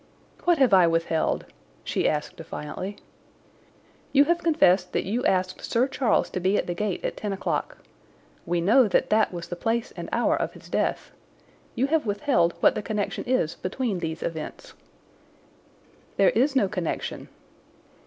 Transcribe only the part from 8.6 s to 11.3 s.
know that that was the place and hour of his death.